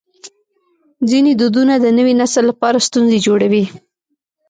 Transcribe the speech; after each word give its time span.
ځینې 1.09 1.31
دودونه 1.41 1.73
د 1.79 1.85
نوي 1.97 2.13
نسل 2.21 2.43
لپاره 2.51 2.85
ستونزې 2.87 3.17
جوړوي. 3.27 3.63